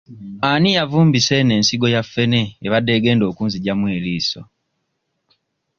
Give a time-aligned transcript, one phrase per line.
[0.49, 4.41] Ani yavumbise eno ensigo ya ffene ebadde egenda okunzigyamu eriiso?